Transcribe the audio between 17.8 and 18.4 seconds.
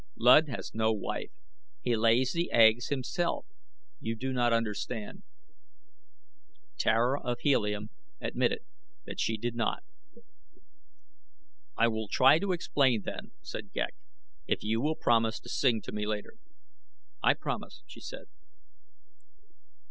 she said.